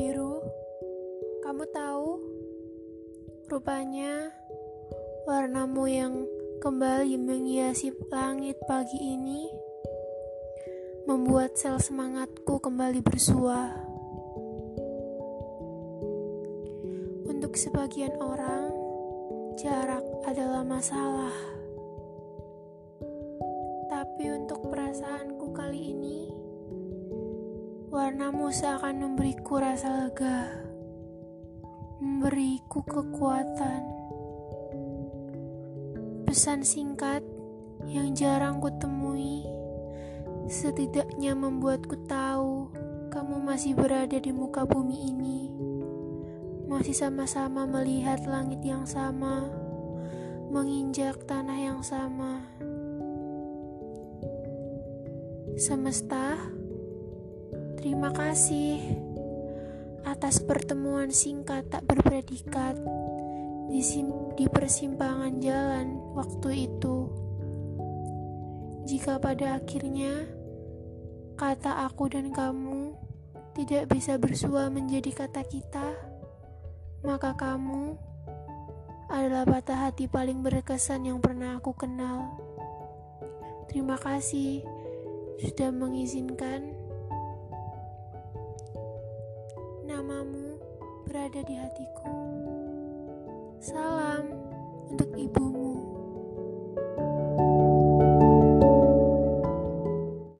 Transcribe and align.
biru, 0.00 0.40
kamu 1.44 1.68
tahu? 1.76 2.16
Rupanya, 3.52 4.32
warnamu 5.28 5.84
yang 5.92 6.24
kembali 6.64 7.20
menghiasi 7.20 7.92
langit 8.08 8.56
pagi 8.64 8.96
ini 8.96 9.44
membuat 11.04 11.60
sel 11.60 11.76
semangatku 11.76 12.64
kembali 12.64 13.04
bersua. 13.04 13.76
Untuk 17.28 17.60
sebagian 17.60 18.16
orang, 18.24 18.72
jarak 19.60 20.06
adalah 20.24 20.64
masalah. 20.64 21.36
Tapi 23.92 24.32
untuk 24.32 24.64
perasaanku 24.64 25.52
kali 25.52 25.92
ini, 25.92 26.39
warnamu 28.00 28.48
seakan 28.48 28.96
memberiku 29.12 29.60
rasa 29.60 30.08
lega 30.08 30.48
memberiku 32.00 32.80
kekuatan. 32.80 33.84
Pesan 36.24 36.64
singkat 36.64 37.20
yang 37.84 38.16
jarang 38.16 38.56
kutemui 38.56 39.44
setidaknya 40.48 41.36
membuatku 41.36 42.08
tahu 42.08 42.72
kamu 43.12 43.36
masih 43.44 43.76
berada 43.76 44.16
di 44.16 44.32
muka 44.32 44.64
bumi 44.64 44.96
ini. 45.12 45.52
Masih 46.72 46.96
sama-sama 46.96 47.68
melihat 47.68 48.24
langit 48.24 48.64
yang 48.64 48.88
sama, 48.88 49.44
menginjak 50.48 51.20
tanah 51.28 51.58
yang 51.60 51.84
sama. 51.84 52.48
Semesta, 55.60 56.40
terima 57.80 58.12
kasih 58.12 58.76
atas 60.04 60.40
pertemuan 60.44 61.08
singkat 61.08 61.64
tak 61.72 61.88
berpredikat 61.88 62.76
di, 63.72 63.80
di 64.36 64.46
persimpangan 64.52 65.40
jalan 65.40 65.96
waktu 66.12 66.68
itu. 66.68 67.08
Jika 68.84 69.16
pada 69.16 69.56
akhirnya 69.56 70.28
kata 71.40 71.88
aku 71.88 72.12
dan 72.12 72.28
kamu 72.36 72.92
tidak 73.56 73.88
bisa 73.88 74.20
bersua 74.20 74.68
menjadi 74.68 75.24
kata 75.24 75.40
kita, 75.48 75.96
maka 77.00 77.32
kamu 77.32 77.96
adalah 79.08 79.48
patah 79.48 79.88
hati 79.88 80.04
paling 80.04 80.44
berkesan 80.44 81.08
yang 81.08 81.18
pernah 81.24 81.56
aku 81.56 81.72
kenal. 81.72 82.36
Terima 83.72 83.96
kasih 83.96 84.66
sudah 85.40 85.72
mengizinkan 85.72 86.79
namamu 90.00 90.56
berada 91.04 91.44
di 91.44 91.60
hatiku. 91.60 92.08
Salam 93.60 94.32
untuk 94.88 95.12
ibumu. 95.12 95.59